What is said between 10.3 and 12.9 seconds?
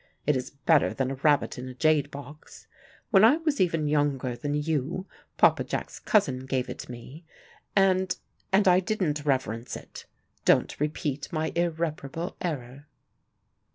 Don't repeat my irreparable error."